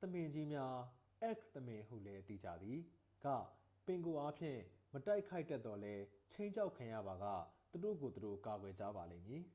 [0.00, 0.76] သမင်ကြီးများ
[1.20, 2.78] အဲ့လ်ခ်သမင်ဟုလည်း သိကြသည်
[3.24, 3.26] က
[3.86, 4.60] ပင်ကိုအားဖြင့်
[4.92, 6.02] မတိုက်ခိုက်တတ်သော်လည်း
[6.32, 7.14] ခြိမ်းခြောက်ခံရပါ
[7.72, 9.44] က သူတို့ကိုယ် သူတို့ ကာကွယ်ကြပါလိမ့်မည်။